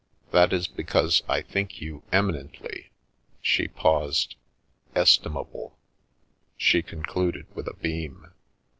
[0.31, 2.89] That is because I think you eminently
[3.39, 4.35] "—she paused
[4.95, 5.75] —"estimable/'
[6.57, 8.31] she concluded with a beam.